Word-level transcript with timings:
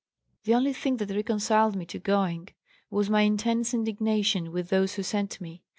The 0.45 0.55
only 0.55 0.73
thing 0.73 0.97
that 0.97 1.11
reconciled 1.11 1.75
me 1.75 1.85
to 1.85 1.99
going 1.99 2.47
was 2.89 3.07
my 3.11 3.21
intense 3.21 3.71
indignation 3.71 4.51
with 4.51 4.69
those 4.69 4.95
who 4.95 5.03
sent 5.03 5.39
me. 5.39 5.61